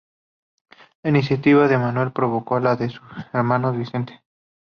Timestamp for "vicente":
3.71-4.23